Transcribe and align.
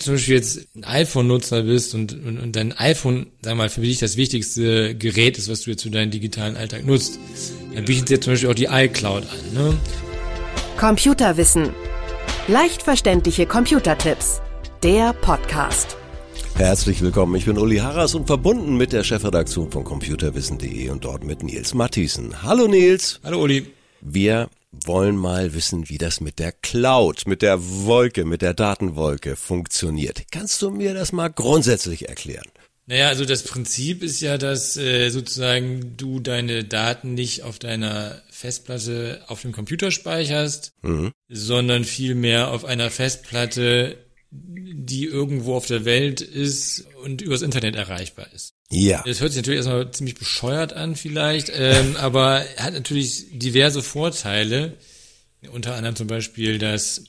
zum 0.00 0.14
Beispiel 0.14 0.34
jetzt 0.34 0.66
ein 0.74 0.82
iPhone-Nutzer 0.82 1.62
bist 1.62 1.94
und, 1.94 2.12
und, 2.14 2.40
und 2.40 2.56
dein 2.56 2.72
iPhone, 2.72 3.26
sag 3.42 3.56
mal, 3.56 3.68
für 3.68 3.82
dich 3.82 4.00
das 4.00 4.16
wichtigste 4.16 4.96
Gerät 4.96 5.38
ist, 5.38 5.48
was 5.48 5.60
du 5.60 5.70
jetzt 5.70 5.84
für 5.84 5.90
deinen 5.90 6.10
digitalen 6.10 6.56
Alltag 6.56 6.84
nutzt, 6.84 7.20
dann 7.72 7.84
bietet 7.84 8.08
dir 8.08 8.20
zum 8.20 8.32
Beispiel 8.32 8.50
auch 8.50 8.54
die 8.54 8.64
iCloud 8.64 9.22
an. 9.22 9.54
Ne? 9.54 9.78
Computerwissen. 10.78 11.70
Leicht 12.48 12.82
verständliche 12.82 13.46
Computertipps. 13.46 14.40
Der 14.82 15.12
Podcast. 15.12 15.96
Herzlich 16.56 17.00
willkommen, 17.00 17.36
ich 17.36 17.44
bin 17.44 17.56
Uli 17.56 17.76
Harras 17.76 18.16
und 18.16 18.26
verbunden 18.26 18.76
mit 18.76 18.92
der 18.92 19.04
Chefredaktion 19.04 19.70
von 19.70 19.84
computerwissen.de 19.84 20.90
und 20.90 21.04
dort 21.04 21.22
mit 21.22 21.44
Nils 21.44 21.72
Matthiesen. 21.72 22.42
Hallo 22.42 22.66
Nils. 22.66 23.20
Hallo 23.22 23.42
Uli. 23.42 23.66
Wir 24.00 24.48
wollen 24.84 25.16
mal 25.16 25.54
wissen, 25.54 25.88
wie 25.88 25.98
das 25.98 26.20
mit 26.20 26.38
der 26.38 26.52
Cloud, 26.52 27.26
mit 27.26 27.42
der 27.42 27.58
Wolke, 27.60 28.24
mit 28.24 28.42
der 28.42 28.54
Datenwolke 28.54 29.36
funktioniert. 29.36 30.24
Kannst 30.30 30.62
du 30.62 30.70
mir 30.70 30.94
das 30.94 31.12
mal 31.12 31.28
grundsätzlich 31.28 32.08
erklären? 32.08 32.50
Naja, 32.86 33.08
also 33.08 33.24
das 33.24 33.44
Prinzip 33.44 34.02
ist 34.02 34.20
ja, 34.20 34.36
dass 34.36 34.76
äh, 34.76 35.08
sozusagen 35.08 35.96
du 35.96 36.20
deine 36.20 36.64
Daten 36.64 37.14
nicht 37.14 37.42
auf 37.42 37.58
deiner 37.58 38.20
Festplatte 38.28 39.24
auf 39.28 39.40
dem 39.40 39.52
Computer 39.52 39.90
speicherst, 39.90 40.72
mhm. 40.82 41.12
sondern 41.28 41.84
vielmehr 41.84 42.50
auf 42.50 42.66
einer 42.66 42.90
Festplatte, 42.90 43.96
die 44.30 45.06
irgendwo 45.06 45.54
auf 45.54 45.66
der 45.66 45.86
Welt 45.86 46.20
ist 46.20 46.86
und 47.02 47.22
übers 47.22 47.42
Internet 47.42 47.76
erreichbar 47.76 48.26
ist. 48.34 48.53
Ja. 48.74 49.02
Das 49.06 49.20
hört 49.20 49.32
sich 49.32 49.38
natürlich 49.38 49.58
erstmal 49.58 49.90
ziemlich 49.92 50.16
bescheuert 50.16 50.72
an 50.72 50.96
vielleicht, 50.96 51.50
ähm, 51.54 51.96
aber 52.00 52.44
hat 52.56 52.74
natürlich 52.74 53.26
diverse 53.30 53.82
Vorteile. 53.82 54.76
Unter 55.52 55.74
anderem 55.74 55.94
zum 55.94 56.06
Beispiel, 56.06 56.58
dass, 56.58 57.04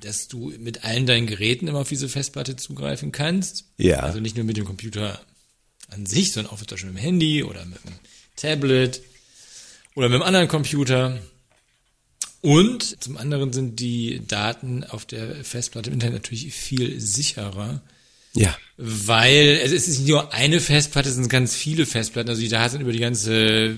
dass 0.00 0.28
du 0.28 0.52
mit 0.58 0.84
allen 0.84 1.06
deinen 1.06 1.26
Geräten 1.26 1.66
immer 1.68 1.80
auf 1.80 1.88
diese 1.88 2.08
Festplatte 2.08 2.56
zugreifen 2.56 3.12
kannst. 3.12 3.64
Ja. 3.78 4.00
Also 4.00 4.20
nicht 4.20 4.36
nur 4.36 4.44
mit 4.44 4.56
dem 4.56 4.64
Computer 4.64 5.20
an 5.88 6.06
sich, 6.06 6.32
sondern 6.32 6.52
auch 6.52 6.58
zum 6.58 6.66
Beispiel 6.68 6.90
mit 6.90 7.00
dem 7.00 7.04
Handy 7.04 7.42
oder 7.42 7.64
mit 7.64 7.84
dem 7.84 7.92
Tablet 8.36 9.02
oder 9.94 10.08
mit 10.08 10.16
einem 10.16 10.22
anderen 10.22 10.48
Computer. 10.48 11.18
Und 12.42 13.02
zum 13.02 13.18
anderen 13.18 13.52
sind 13.52 13.80
die 13.80 14.22
Daten 14.26 14.84
auf 14.84 15.04
der 15.04 15.44
Festplatte 15.44 15.90
im 15.90 15.94
Internet 15.94 16.22
natürlich 16.22 16.54
viel 16.54 17.00
sicherer. 17.00 17.82
Ja. 18.34 18.56
Weil 18.76 19.60
es 19.62 19.72
ist 19.72 19.88
nicht 19.88 20.08
nur 20.08 20.32
eine 20.32 20.60
Festplatte, 20.60 21.08
es 21.08 21.16
sind 21.16 21.28
ganz 21.28 21.54
viele 21.54 21.86
Festplatten. 21.86 22.30
Also 22.30 22.40
die 22.40 22.48
Daten 22.48 22.72
sind 22.72 22.80
über 22.82 22.92
die 22.92 23.00
ganze, 23.00 23.76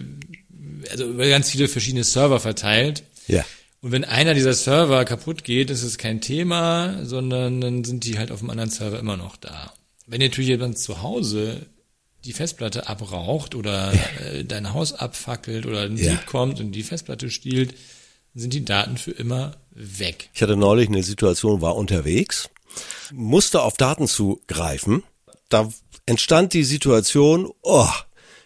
also 0.91 1.07
über 1.07 1.29
ganz 1.29 1.51
viele 1.51 1.69
verschiedene 1.69 2.05
Server 2.05 2.41
verteilt. 2.41 3.03
Ja. 3.27 3.45
Und 3.81 3.91
wenn 3.91 4.05
einer 4.05 4.35
dieser 4.35 4.55
Server 4.55 5.05
kaputt 5.05 5.43
geht, 5.43 5.71
ist 5.71 5.83
es 5.83 5.99
kein 5.99 6.21
Thema, 6.21 7.05
sondern 7.05 7.61
dann 7.61 7.85
sind 7.85 8.05
die 8.05 8.19
halt 8.19 8.31
auf 8.31 8.39
dem 8.39 8.51
anderen 8.51 8.71
Server 8.71 8.99
immer 8.99 9.17
noch 9.17 9.37
da. 9.37 9.73
Wenn 10.07 10.21
natürlich 10.21 10.51
jemand 10.51 10.79
zu 10.79 11.03
Hause 11.03 11.67
die 12.25 12.33
Festplatte 12.33 12.89
abraucht 12.89 13.57
oder 13.57 13.93
äh, 13.93 14.45
dein 14.45 14.73
Haus 14.73 14.93
abfackelt 14.93 15.67
oder 15.67 15.83
ein 15.83 15.97
ja. 15.97 16.13
Dieb 16.13 16.27
kommt 16.27 16.61
und 16.61 16.73
die 16.73 16.85
Festplatte 16.85 17.31
stiehlt, 17.31 17.75
sind 18.35 18.55
die 18.55 18.65
Daten 18.65 18.97
für 18.97 19.11
immer 19.11 19.57
weg. 19.73 20.31
Ich 20.33 20.43
hatte 20.43 20.57
neulich 20.57 20.89
eine 20.89 21.03
Situation, 21.03 21.61
war 21.61 21.77
unterwegs, 21.77 22.49
musste 23.13 23.63
auf 23.63 23.77
Daten 23.77 24.07
zugreifen. 24.07 25.03
Da 25.49 25.69
entstand 26.07 26.53
die 26.53 26.65
Situation, 26.65 27.51
oh, 27.63 27.89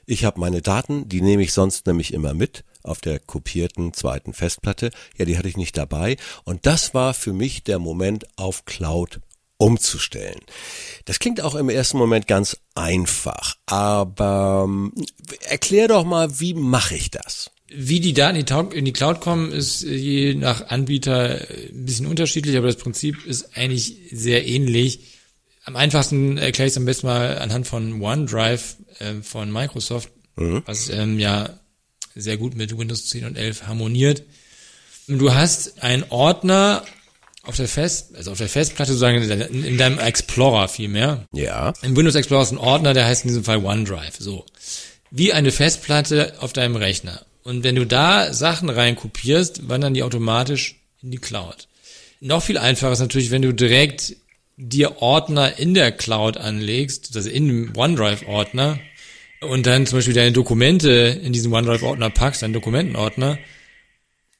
ich 0.06 0.24
habe 0.24 0.40
meine 0.40 0.62
Daten, 0.62 1.08
die 1.08 1.20
nehme 1.20 1.42
ich 1.42 1.52
sonst 1.52 1.86
nämlich 1.86 2.12
immer 2.12 2.34
mit 2.34 2.64
auf 2.82 3.00
der 3.00 3.18
kopierten 3.18 3.92
zweiten 3.92 4.32
Festplatte. 4.32 4.90
Ja, 5.16 5.24
die 5.24 5.36
hatte 5.36 5.48
ich 5.48 5.56
nicht 5.56 5.76
dabei. 5.76 6.16
Und 6.44 6.66
das 6.66 6.94
war 6.94 7.14
für 7.14 7.32
mich 7.32 7.64
der 7.64 7.78
Moment 7.78 8.26
auf 8.36 8.64
Cloud 8.64 9.20
umzustellen. 9.58 10.40
Das 11.04 11.18
klingt 11.18 11.40
auch 11.40 11.54
im 11.54 11.68
ersten 11.68 11.98
Moment 11.98 12.26
ganz 12.26 12.58
einfach, 12.74 13.56
aber 13.66 14.64
ähm, 14.66 14.92
erklär 15.48 15.88
doch 15.88 16.04
mal, 16.04 16.38
wie 16.40 16.54
mache 16.54 16.94
ich 16.94 17.10
das? 17.10 17.50
Wie 17.68 18.00
die 18.00 18.12
Daten 18.12 18.36
in 18.72 18.84
die 18.84 18.92
Cloud 18.92 19.20
kommen, 19.20 19.50
ist 19.50 19.82
je 19.82 20.34
nach 20.34 20.68
Anbieter 20.68 21.40
ein 21.72 21.84
bisschen 21.84 22.06
unterschiedlich, 22.06 22.56
aber 22.56 22.68
das 22.68 22.76
Prinzip 22.76 23.26
ist 23.26 23.56
eigentlich 23.56 23.96
sehr 24.12 24.46
ähnlich. 24.46 25.00
Am 25.64 25.74
einfachsten 25.74 26.38
erkläre 26.38 26.68
ich 26.68 26.72
es 26.72 26.76
am 26.76 26.84
besten 26.84 27.08
mal 27.08 27.38
anhand 27.38 27.66
von 27.66 28.00
OneDrive 28.00 28.76
äh, 29.00 29.14
von 29.22 29.50
Microsoft, 29.50 30.10
mhm. 30.36 30.62
was 30.64 30.88
ähm, 30.90 31.18
ja 31.18 31.58
sehr 32.14 32.36
gut 32.36 32.54
mit 32.54 32.76
Windows 32.78 33.06
10 33.06 33.24
und 33.24 33.36
11 33.36 33.66
harmoniert. 33.66 34.22
Du 35.08 35.34
hast 35.34 35.82
einen 35.82 36.04
Ordner 36.08 36.84
auf 37.42 37.56
der 37.56 37.68
Fest, 37.68 38.14
also 38.16 38.32
auf 38.32 38.38
der 38.38 38.48
Festplatte 38.48 38.92
sozusagen 38.92 39.22
in, 39.22 39.64
in 39.64 39.78
deinem 39.78 39.98
Explorer 39.98 40.68
vielmehr. 40.68 41.26
Ja. 41.32 41.72
Im 41.82 41.96
Windows 41.96 42.14
Explorer 42.14 42.42
ist 42.42 42.52
ein 42.52 42.58
Ordner, 42.58 42.94
der 42.94 43.06
heißt 43.06 43.24
in 43.24 43.28
diesem 43.28 43.44
Fall 43.44 43.64
OneDrive. 43.64 44.16
So. 44.18 44.44
Wie 45.10 45.32
eine 45.32 45.52
Festplatte 45.52 46.34
auf 46.40 46.52
deinem 46.52 46.76
Rechner. 46.76 47.24
Und 47.46 47.62
wenn 47.62 47.76
du 47.76 47.86
da 47.86 48.32
Sachen 48.32 48.68
reinkopierst, 48.68 49.68
wandern 49.68 49.94
die 49.94 50.02
automatisch 50.02 50.80
in 51.00 51.12
die 51.12 51.18
Cloud. 51.18 51.68
Noch 52.18 52.42
viel 52.42 52.58
einfacher 52.58 52.90
ist 52.90 52.98
natürlich, 52.98 53.30
wenn 53.30 53.42
du 53.42 53.54
direkt 53.54 54.16
dir 54.56 55.00
Ordner 55.00 55.56
in 55.56 55.72
der 55.72 55.92
Cloud 55.92 56.38
anlegst, 56.38 57.14
also 57.14 57.30
in 57.30 57.46
dem 57.46 57.76
OneDrive-Ordner, 57.76 58.80
und 59.42 59.64
dann 59.64 59.86
zum 59.86 59.98
Beispiel 59.98 60.14
deine 60.14 60.32
Dokumente 60.32 60.90
in 60.90 61.32
diesen 61.32 61.52
OneDrive-Ordner 61.52 62.10
packst, 62.10 62.42
deinen 62.42 62.52
Dokumentenordner, 62.52 63.38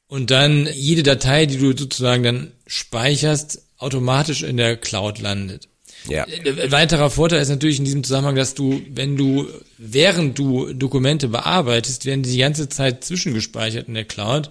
und 0.09 0.33
dann 0.33 0.69
jede 0.75 1.05
Datei, 1.05 1.47
die 1.47 1.59
du 1.59 1.77
sozusagen 1.79 2.25
dann 2.25 2.53
speicherst, 2.67 3.63
automatisch 3.79 4.43
in 4.43 4.57
der 4.57 4.77
Cloud 4.77 5.21
landet. 5.21 5.69
Ja. 6.09 6.25
Ein 6.25 6.73
weiterer 6.73 7.11
Vorteil 7.11 7.41
ist 7.41 7.49
natürlich 7.49 7.79
in 7.79 7.85
diesem 7.85 8.05
Zusammenhang, 8.05 8.37
dass 8.37 8.55
du, 8.55 8.83
wenn 8.91 9.17
du, 9.17 9.47
während 9.79 10.39
du 10.39 10.73
Dokumente 10.73 11.29
bearbeitest, 11.29 12.05
werden 12.05 12.23
die 12.23 12.31
die 12.31 12.39
ganze 12.39 12.69
Zeit 12.69 13.05
zwischengespeichert 13.05 13.89
in 13.89 13.95
der 13.95 14.05
Cloud. 14.05 14.51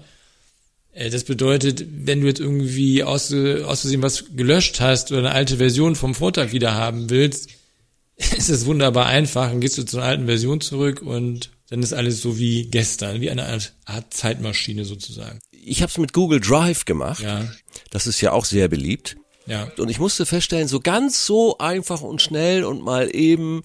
Äh, 0.93 1.09
das 1.09 1.23
bedeutet, 1.23 1.85
wenn 1.89 2.21
du 2.21 2.27
jetzt 2.27 2.39
irgendwie 2.39 3.03
aus, 3.03 3.31
aus 3.33 3.81
Versehen 3.81 4.01
was 4.01 4.25
gelöscht 4.35 4.79
hast 4.79 5.11
oder 5.11 5.19
eine 5.19 5.31
alte 5.31 5.57
Version 5.57 5.95
vom 5.95 6.15
Vortag 6.15 6.51
wieder 6.51 6.73
haben 6.73 7.09
willst, 7.09 7.49
ist 8.15 8.49
es 8.49 8.65
wunderbar 8.65 9.07
einfach. 9.07 9.49
Dann 9.49 9.61
gehst 9.61 9.77
du 9.77 9.83
zur 9.83 10.03
alten 10.03 10.25
Version 10.25 10.61
zurück 10.61 11.01
und 11.01 11.51
dann 11.69 11.81
ist 11.81 11.93
alles 11.93 12.21
so 12.21 12.37
wie 12.37 12.67
gestern, 12.67 13.21
wie 13.21 13.29
eine 13.29 13.47
Art, 13.47 13.73
Art 13.85 14.13
Zeitmaschine 14.13 14.85
sozusagen. 14.85 15.39
Ich 15.51 15.81
habe 15.81 15.89
es 15.89 15.97
mit 15.97 16.13
Google 16.13 16.39
Drive 16.39 16.85
gemacht. 16.85 17.23
Ja. 17.23 17.49
Das 17.89 18.07
ist 18.07 18.21
ja 18.21 18.31
auch 18.31 18.45
sehr 18.45 18.67
beliebt. 18.67 19.17
Ja. 19.45 19.69
Und 19.77 19.89
ich 19.89 19.99
musste 19.99 20.25
feststellen, 20.25 20.67
so 20.67 20.79
ganz 20.79 21.25
so 21.25 21.57
einfach 21.57 22.01
und 22.01 22.21
schnell 22.21 22.63
und 22.63 22.83
mal 22.83 23.13
eben 23.15 23.61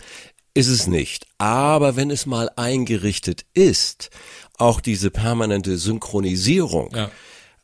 ist 0.55 0.69
es 0.69 0.87
nicht. 0.87 1.27
Aber 1.39 1.97
wenn 1.97 2.11
es 2.11 2.27
mal 2.27 2.51
eingerichtet 2.57 3.45
ist, 3.55 4.11
auch 4.59 4.81
diese 4.81 5.11
permanente 5.11 5.79
Synchronisierung. 5.79 6.91
Ja. 6.95 7.11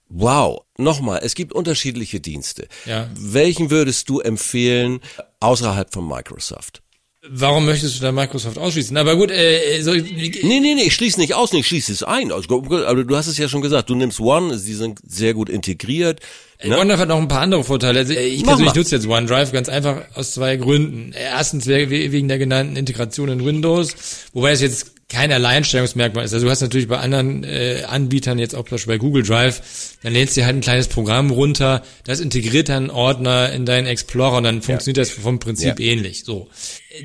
Wow. 0.09 0.63
Nochmal, 0.79 1.21
es 1.23 1.35
gibt 1.35 1.53
unterschiedliche 1.53 2.21
Dienste. 2.21 2.69
Ja. 2.85 3.11
Welchen 3.15 3.71
würdest 3.71 4.09
du 4.09 4.21
empfehlen 4.21 5.01
außerhalb 5.41 5.93
von 5.93 6.07
Microsoft? 6.07 6.83
Warum 7.31 7.67
möchtest 7.67 7.99
du 7.99 8.03
da 8.03 8.13
Microsoft 8.13 8.59
ausschließen? 8.59 8.97
Aber 8.97 9.17
gut, 9.17 9.31
äh, 9.31 9.81
so, 9.83 9.93
nee, 9.93 10.31
nee, 10.43 10.61
nee, 10.61 10.83
ich 10.85 10.95
schließe 10.95 11.19
nicht 11.19 11.35
aus, 11.35 11.53
ich 11.53 11.67
schließe 11.67 11.93
es 11.93 12.03
ein. 12.03 12.33
Also, 12.33 12.63
aber 12.87 13.05
du 13.05 13.17
hast 13.17 13.27
es 13.27 13.39
ja 13.39 13.49
schon 13.49 13.63
gesagt, 13.63 13.91
du 13.91 13.95
nimmst 13.95 14.21
One, 14.21 14.57
sie 14.59 14.75
sind 14.75 15.01
sehr 15.07 15.35
gut 15.35 15.49
integriert. 15.49 16.21
Ne? 16.65 16.79
OneDrive 16.79 17.01
hat 17.01 17.09
noch 17.09 17.19
ein 17.19 17.29
paar 17.29 17.43
andere 17.43 17.65
Vorteile. 17.65 17.99
Also 18.01 18.15
ich 18.15 18.41
Mach 18.41 18.49
persönlich 18.53 18.75
mal. 18.75 18.81
nutze 18.81 18.97
jetzt 18.97 19.07
OneDrive 19.07 19.53
ganz 19.53 19.69
einfach 19.69 20.03
aus 20.15 20.33
zwei 20.33 20.57
Gründen. 20.57 21.13
Erstens 21.13 21.67
wegen 21.67 22.29
der 22.29 22.39
genannten 22.39 22.77
Integration 22.77 23.29
in 23.29 23.45
Windows, 23.45 23.95
wobei 24.33 24.53
es 24.53 24.61
jetzt 24.61 24.96
kein 25.09 25.31
Alleinstellungsmerkmal 25.31 26.25
ist. 26.25 26.35
Also 26.35 26.47
du 26.47 26.51
hast 26.51 26.63
natürlich 26.63 26.89
bei 26.89 26.99
anderen 26.99 27.45
äh, 27.45 27.85
Anbietern, 27.87 28.39
jetzt 28.39 28.55
auch 28.55 28.65
zum 28.65 28.73
Beispiel 28.73 28.95
bei 28.95 28.99
Google 28.99 29.23
Drive, 29.23 29.97
dann 30.03 30.13
lädst 30.13 30.37
du 30.37 30.45
halt 30.45 30.57
ein 30.57 30.61
kleines 30.61 30.89
Programm 30.89 31.31
runter, 31.31 31.83
das 32.05 32.19
integriert 32.21 32.69
dann 32.69 32.85
einen 32.85 32.91
Ordner 32.91 33.53
in 33.53 33.67
deinen 33.67 33.87
Explorer 33.87 34.39
und 34.39 34.45
dann 34.45 34.63
funktioniert 34.63 34.97
ja. 34.97 35.03
das 35.03 35.11
vom 35.11 35.39
Prinzip 35.39 35.79
ja. 35.79 35.87
ähnlich. 35.87 36.25
So. 36.25 36.49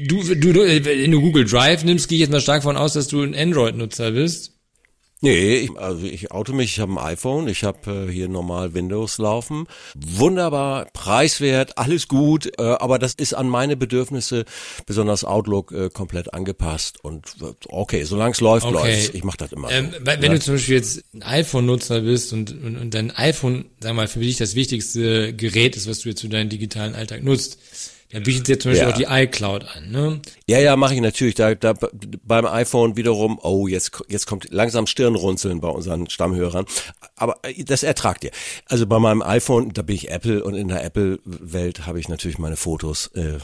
Du, 0.07 0.23
du, 0.23 0.53
du, 0.53 0.61
wenn 0.85 1.11
du 1.11 1.21
Google 1.21 1.45
Drive 1.45 1.83
nimmst, 1.83 2.07
gehe 2.07 2.15
ich 2.15 2.21
jetzt 2.21 2.31
mal 2.31 2.41
stark 2.41 2.63
von 2.63 2.75
aus, 2.75 2.93
dass 2.93 3.07
du 3.07 3.21
ein 3.21 3.35
Android-Nutzer 3.35 4.11
bist. 4.11 4.53
Nee, 5.23 5.55
ich, 5.57 5.77
also 5.77 6.03
ich 6.03 6.31
auto 6.31 6.51
mich, 6.51 6.71
ich 6.71 6.79
habe 6.79 6.93
ein 6.93 6.97
iPhone, 6.97 7.47
ich 7.47 7.63
habe 7.63 8.07
äh, 8.07 8.11
hier 8.11 8.27
normal 8.27 8.73
Windows 8.73 9.19
laufen. 9.19 9.67
Wunderbar, 9.95 10.87
preiswert, 10.93 11.77
alles 11.77 12.07
gut, 12.07 12.51
äh, 12.57 12.63
aber 12.63 12.97
das 12.97 13.13
ist 13.13 13.35
an 13.35 13.47
meine 13.47 13.77
Bedürfnisse, 13.77 14.45
besonders 14.87 15.23
Outlook, 15.23 15.71
äh, 15.73 15.89
komplett 15.89 16.33
angepasst. 16.33 17.03
Und 17.03 17.35
äh, 17.39 17.53
okay, 17.67 18.03
solange 18.03 18.31
es 18.31 18.41
läuft, 18.41 18.65
okay. 18.65 18.73
läuft 18.73 19.13
Ich 19.13 19.23
mache 19.23 19.37
das 19.37 19.51
immer. 19.51 19.69
Ähm, 19.69 19.91
so. 19.91 19.99
Wenn 20.03 20.23
ja. 20.23 20.29
du 20.29 20.39
zum 20.39 20.55
Beispiel 20.55 20.75
jetzt 20.75 21.03
ein 21.13 21.21
iPhone-Nutzer 21.21 22.01
bist 22.01 22.33
und, 22.33 22.51
und, 22.51 22.77
und 22.77 22.93
dein 22.95 23.11
iPhone, 23.11 23.65
sag 23.79 23.93
mal, 23.93 24.07
für 24.07 24.21
dich 24.21 24.37
das 24.37 24.55
wichtigste 24.55 25.35
Gerät 25.35 25.75
ist, 25.75 25.87
was 25.87 25.99
du 25.99 26.09
jetzt 26.09 26.21
für 26.21 26.29
deinen 26.29 26.49
digitalen 26.49 26.95
Alltag 26.95 27.23
nutzt, 27.23 27.59
Da 28.11 28.19
bietet 28.19 28.47
jetzt 28.49 28.63
zum 28.63 28.71
Beispiel 28.71 28.87
Ja. 28.89 28.93
auch 28.93 28.97
die 28.97 29.23
iCloud 29.25 29.65
an, 29.75 29.91
ne? 29.91 30.21
Ja, 30.47 30.59
ja, 30.59 30.75
mache 30.75 30.93
ich 30.93 31.01
natürlich. 31.01 31.35
Da, 31.35 31.55
da 31.55 31.73
beim 32.23 32.45
iPhone 32.45 32.97
wiederum, 32.97 33.39
oh, 33.41 33.67
jetzt, 33.67 34.03
jetzt 34.09 34.27
kommt 34.27 34.47
langsam 34.51 34.85
Stirnrunzeln 34.87 35.61
bei 35.61 35.69
unseren 35.69 36.09
Stammhörern. 36.09 36.65
Aber 37.15 37.37
äh, 37.43 37.63
das 37.63 37.83
ertragt 37.83 38.23
ihr. 38.23 38.31
Also 38.65 38.85
bei 38.87 38.99
meinem 38.99 39.21
iPhone, 39.21 39.71
da 39.73 39.81
bin 39.81 39.95
ich 39.95 40.09
Apple 40.11 40.43
und 40.43 40.55
in 40.55 40.67
der 40.67 40.83
Apple-Welt 40.83 41.85
habe 41.85 41.99
ich 41.99 42.09
natürlich 42.09 42.37
meine 42.37 42.57
Fotos 42.57 43.07
äh, 43.15 43.37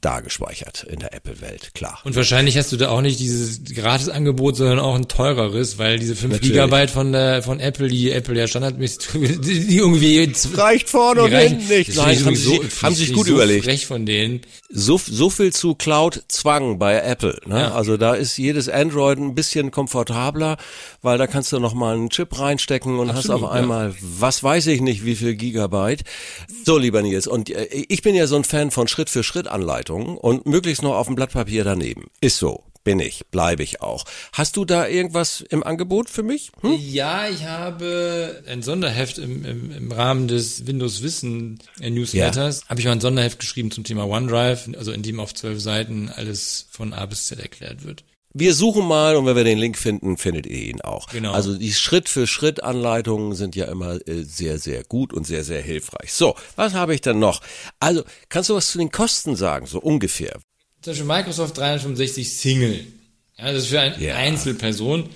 da 0.00 0.20
gespeichert. 0.20 0.84
In 0.88 1.00
der 1.00 1.14
Apple-Welt, 1.14 1.74
klar. 1.74 1.98
Und 2.04 2.16
wahrscheinlich 2.16 2.56
hast 2.56 2.72
du 2.72 2.76
da 2.76 2.88
auch 2.90 3.00
nicht 3.00 3.18
dieses 3.20 3.62
Gratisangebot, 3.74 4.56
sondern 4.56 4.78
auch 4.78 4.94
ein 4.94 5.08
teureres, 5.08 5.78
weil 5.78 5.98
diese 5.98 6.14
5 6.16 6.32
Natürlich. 6.34 6.52
Gigabyte 6.52 6.90
von 6.90 7.12
der, 7.12 7.42
von 7.42 7.60
Apple, 7.60 7.88
die 7.88 8.10
Apple 8.10 8.36
ja 8.38 8.46
standardmäßig, 8.46 9.08
die 9.14 9.66
die 9.66 9.76
irgendwie 9.76 10.32
Reicht 10.54 10.88
vorne 10.88 11.28
die 11.28 11.34
reichen- 11.34 11.66
nicht. 11.68 11.94
Nein, 11.96 12.24
haben 12.24 12.36
so- 12.36 12.52
haben 12.54 12.68
finde 12.70 12.94
sich 12.96 13.08
ich 13.10 13.14
gut 13.14 13.26
so 13.26 13.32
überlegt. 13.34 13.64
frech 13.64 13.86
von 13.86 14.06
denen. 14.06 14.40
So, 14.70 14.98
so 14.98 15.28
viel 15.30 15.52
zu 15.52 15.74
Cloud-Zwang 15.74 16.78
bei 16.78 16.98
Apple. 17.00 17.38
Ne? 17.46 17.60
Ja. 17.60 17.72
Also 17.74 17.96
da 17.96 18.14
ist 18.14 18.36
jedes 18.38 18.68
Android 18.68 19.18
ein 19.18 19.34
bisschen 19.34 19.70
komfortabler, 19.70 20.56
weil 21.02 21.18
da 21.18 21.26
kannst 21.26 21.52
du 21.52 21.58
noch 21.58 21.74
mal 21.74 21.94
einen 21.94 22.08
Chip 22.10 22.38
reinstecken 22.38 22.98
und 22.98 23.10
hast 23.10 23.28
Absolut, 23.28 23.44
auf 23.44 23.50
einmal, 23.50 23.94
was 24.00 24.42
weiß 24.42 24.66
ich 24.68 24.80
nicht, 24.80 25.04
wie 25.04 25.14
viel 25.16 25.34
Gigabyte. 25.34 26.04
So, 26.64 26.78
lieber 26.78 27.02
Nils, 27.02 27.26
und 27.26 27.50
äh, 27.50 27.64
ich 27.88 28.02
bin 28.02 28.14
ja 28.14 28.26
so 28.26 28.36
ein 28.36 28.44
Fan 28.44 28.70
von 28.70 28.88
Schritt-für-Schritt-Anleitungen 29.72 30.16
und 30.16 30.46
möglichst 30.46 30.82
noch 30.82 30.94
auf 30.94 31.06
dem 31.06 31.16
Blatt 31.16 31.32
Papier 31.32 31.64
daneben. 31.64 32.10
Ist 32.20 32.38
so. 32.38 32.64
Bin 32.84 32.98
ich, 32.98 33.26
bleibe 33.30 33.62
ich 33.62 33.80
auch. 33.80 34.04
Hast 34.32 34.56
du 34.56 34.64
da 34.64 34.88
irgendwas 34.88 35.40
im 35.40 35.62
Angebot 35.62 36.10
für 36.10 36.24
mich? 36.24 36.50
Hm? 36.62 36.76
Ja, 36.80 37.28
ich 37.28 37.44
habe 37.44 38.42
ein 38.48 38.62
Sonderheft 38.62 39.18
im, 39.18 39.44
im, 39.44 39.70
im 39.70 39.92
Rahmen 39.92 40.26
des 40.26 40.66
Windows 40.66 41.00
Wissen 41.00 41.60
äh, 41.80 41.90
Newsletters, 41.90 42.64
habe 42.68 42.80
ich 42.80 42.86
mal 42.86 42.92
ein 42.92 43.00
Sonderheft 43.00 43.38
geschrieben 43.38 43.70
zum 43.70 43.84
Thema 43.84 44.08
OneDrive, 44.08 44.70
also 44.76 44.90
in 44.90 45.04
dem 45.04 45.20
auf 45.20 45.32
zwölf 45.32 45.60
Seiten 45.60 46.08
alles 46.08 46.66
von 46.72 46.92
A 46.92 47.06
bis 47.06 47.28
Z 47.28 47.38
erklärt 47.38 47.84
wird. 47.84 48.02
Wir 48.34 48.54
suchen 48.54 48.86
mal 48.86 49.16
und 49.16 49.26
wenn 49.26 49.36
wir 49.36 49.44
den 49.44 49.58
Link 49.58 49.76
finden, 49.76 50.16
findet 50.16 50.46
ihr 50.46 50.62
ihn 50.68 50.80
auch. 50.80 51.08
Genau. 51.08 51.32
Also 51.32 51.56
die 51.56 51.72
Schritt-für-Schritt-Anleitungen 51.72 53.34
sind 53.34 53.56
ja 53.56 53.66
immer 53.66 53.96
äh, 54.08 54.22
sehr, 54.24 54.58
sehr 54.58 54.84
gut 54.84 55.12
und 55.12 55.26
sehr, 55.26 55.44
sehr 55.44 55.60
hilfreich. 55.62 56.12
So, 56.12 56.34
was 56.56 56.74
habe 56.74 56.94
ich 56.94 57.00
denn 57.02 57.18
noch? 57.18 57.40
Also, 57.80 58.04
kannst 58.28 58.50
du 58.50 58.54
was 58.54 58.70
zu 58.70 58.78
den 58.78 58.90
Kosten 58.90 59.36
sagen, 59.36 59.66
so 59.66 59.80
ungefähr? 59.80 60.38
Zum 60.80 60.92
Beispiel 60.92 61.06
Microsoft 61.06 61.58
365 61.58 62.36
Single. 62.38 62.86
Ja, 63.38 63.52
das 63.52 63.64
ist 63.64 63.68
für 63.68 63.80
eine 63.80 64.02
Ja. 64.02 64.16
Einzelperson, 64.16 65.08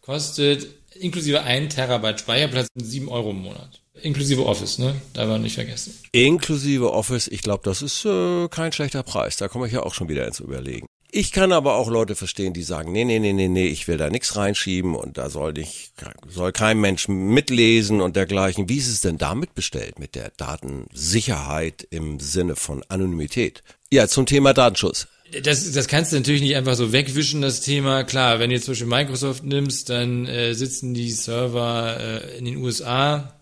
kostet 0.00 0.66
inklusive 0.94 1.42
1 1.42 1.74
Terabyte 1.74 2.20
Speicherplatz 2.20 2.68
7 2.74 3.08
Euro 3.08 3.30
im 3.30 3.38
Monat. 3.42 3.80
Inklusive 4.02 4.44
Office, 4.44 4.78
ne? 4.78 4.94
Da 5.12 5.28
war 5.28 5.38
nicht 5.38 5.54
vergessen. 5.54 5.96
Inklusive 6.12 6.92
Office, 6.92 7.28
ich 7.28 7.42
glaube, 7.42 7.62
das 7.64 7.80
ist 7.82 8.04
äh, 8.04 8.48
kein 8.48 8.72
schlechter 8.72 9.02
Preis. 9.04 9.36
Da 9.36 9.46
komme 9.48 9.66
ich 9.68 9.72
ja 9.72 9.82
auch 9.84 9.94
schon 9.94 10.08
wieder 10.08 10.26
ins 10.26 10.40
Überlegen. 10.40 10.86
Ich 11.16 11.30
kann 11.30 11.52
aber 11.52 11.76
auch 11.76 11.88
Leute 11.88 12.16
verstehen, 12.16 12.54
die 12.54 12.64
sagen, 12.64 12.90
nee, 12.90 13.04
nee, 13.04 13.20
nee, 13.20 13.32
nee, 13.32 13.46
nee, 13.46 13.68
ich 13.68 13.86
will 13.86 13.98
da 13.98 14.10
nichts 14.10 14.34
reinschieben 14.34 14.96
und 14.96 15.16
da 15.16 15.30
soll 15.30 15.52
nicht, 15.52 15.92
soll 16.28 16.50
kein 16.50 16.80
Mensch 16.80 17.06
mitlesen 17.06 18.00
und 18.00 18.16
dergleichen. 18.16 18.68
Wie 18.68 18.78
ist 18.78 18.88
es 18.88 19.00
denn 19.00 19.16
damit 19.16 19.54
bestellt 19.54 20.00
mit 20.00 20.16
der 20.16 20.32
Datensicherheit 20.36 21.86
im 21.90 22.18
Sinne 22.18 22.56
von 22.56 22.82
Anonymität? 22.88 23.62
Ja, 23.92 24.08
zum 24.08 24.26
Thema 24.26 24.54
Datenschutz. 24.54 25.06
Das, 25.40 25.70
das 25.70 25.86
kannst 25.86 26.10
du 26.10 26.16
natürlich 26.16 26.42
nicht 26.42 26.56
einfach 26.56 26.74
so 26.74 26.90
wegwischen, 26.90 27.42
das 27.42 27.60
Thema. 27.60 28.02
Klar, 28.02 28.40
wenn 28.40 28.50
du 28.50 28.56
jetzt 28.56 28.64
zum 28.64 28.72
Beispiel 28.72 28.88
Microsoft 28.88 29.44
nimmst, 29.44 29.90
dann 29.90 30.26
äh, 30.26 30.54
sitzen 30.54 30.94
die 30.94 31.12
Server 31.12 31.96
äh, 31.96 32.38
in 32.38 32.44
den 32.44 32.56
USA 32.56 33.40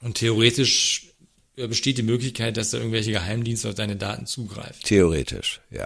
und 0.00 0.14
theoretisch 0.14 1.12
besteht 1.54 1.98
die 1.98 2.02
Möglichkeit, 2.02 2.56
dass 2.56 2.70
da 2.70 2.78
irgendwelche 2.78 3.12
Geheimdienste 3.12 3.68
auf 3.68 3.74
deine 3.74 3.96
Daten 3.96 4.24
zugreifen. 4.24 4.80
Theoretisch, 4.82 5.60
ja. 5.70 5.84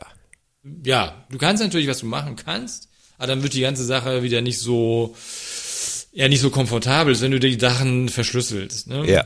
Ja, 0.85 1.27
du 1.31 1.39
kannst 1.39 1.63
natürlich, 1.63 1.89
was 1.89 1.99
du 2.01 2.07
machen 2.07 2.37
kannst, 2.37 2.89
aber 3.19 3.29
dann 3.29 3.43
wird 3.43 3.55
die 3.55 3.61
ganze 3.61 3.85
Sache 3.85 4.23
wieder 4.23 4.41
nicht 4.41 4.59
so, 4.59 5.15
ja, 6.13 6.29
nicht 6.29 6.41
so 6.41 6.51
komfortabel, 6.51 7.19
wenn 7.21 7.31
du 7.31 7.41
die 7.41 7.59
Sachen 7.59 8.09
verschlüsselst. 8.09 8.89
Ne? 8.89 9.11
Ja. 9.11 9.21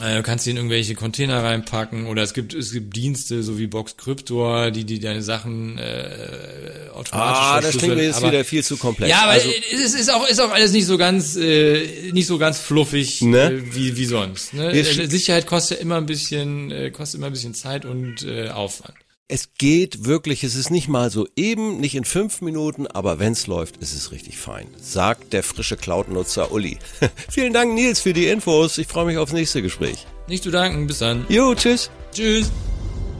Äh, 0.00 0.16
Du 0.16 0.22
kannst 0.22 0.44
sie 0.44 0.50
in 0.50 0.56
irgendwelche 0.56 0.94
Container 0.94 1.42
reinpacken 1.42 2.06
oder 2.06 2.22
es 2.22 2.32
gibt 2.32 2.54
es 2.54 2.72
gibt 2.72 2.94
Dienste, 2.94 3.42
so 3.42 3.58
wie 3.58 3.66
Box 3.66 3.96
Cryptor, 3.96 4.70
die 4.70 4.84
die 4.84 5.00
deine 5.00 5.22
Sachen 5.22 5.76
äh, 5.78 6.88
automatisch 6.92 7.38
Ah, 7.40 7.60
das 7.60 7.78
klingt 7.78 7.96
mir 7.96 8.04
jetzt 8.04 8.22
wieder 8.22 8.44
viel 8.44 8.62
zu 8.62 8.76
komplex. 8.76 9.10
Ja, 9.10 9.22
aber 9.22 9.32
also, 9.32 9.48
es 9.72 9.94
ist 9.94 10.12
auch 10.12 10.28
ist 10.28 10.40
auch 10.40 10.52
alles 10.52 10.70
nicht 10.72 10.86
so 10.86 10.98
ganz 10.98 11.34
äh, 11.36 12.12
nicht 12.12 12.26
so 12.26 12.38
ganz 12.38 12.60
fluffig 12.60 13.22
Ne? 13.22 13.50
äh, 13.50 13.74
wie 13.74 13.96
wie 13.96 14.04
sonst. 14.04 14.54
Ne? 14.54 14.84
Sicherheit 14.84 15.46
kostet 15.46 15.80
immer 15.80 15.96
ein 15.96 16.06
bisschen 16.06 16.70
äh, 16.70 16.90
kostet 16.90 17.18
immer 17.18 17.26
ein 17.28 17.32
bisschen 17.32 17.54
Zeit 17.54 17.84
und 17.84 18.24
äh, 18.24 18.50
Aufwand. 18.50 18.94
Es 19.28 19.50
geht 19.58 20.06
wirklich, 20.06 20.42
es 20.42 20.54
ist 20.54 20.70
nicht 20.70 20.88
mal 20.88 21.10
so 21.10 21.28
eben, 21.36 21.78
nicht 21.78 21.94
in 21.94 22.04
fünf 22.04 22.40
Minuten, 22.40 22.86
aber 22.86 23.18
wenn's 23.18 23.46
läuft, 23.46 23.76
ist 23.76 23.94
es 23.94 24.10
richtig 24.10 24.38
fein. 24.38 24.66
Sagt 24.80 25.34
der 25.34 25.42
frische 25.42 25.76
Cloud-Nutzer 25.76 26.50
Uli. 26.50 26.78
Vielen 27.30 27.52
Dank, 27.52 27.74
Nils, 27.74 28.00
für 28.00 28.14
die 28.14 28.26
Infos. 28.26 28.78
Ich 28.78 28.86
freue 28.86 29.04
mich 29.04 29.18
aufs 29.18 29.34
nächste 29.34 29.60
Gespräch. 29.60 30.06
Nicht 30.28 30.42
zu 30.42 30.50
danken, 30.50 30.86
bis 30.86 30.98
dann. 30.98 31.26
Jo, 31.28 31.54
tschüss. 31.54 31.90
Tschüss. 32.12 32.50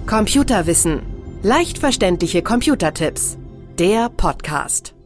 Computerwissen. 0.07 1.03
Leicht 1.43 1.79
verständliche 1.79 2.43
Computertipps. 2.43 3.37
Der 3.79 4.09
Podcast. 4.09 4.98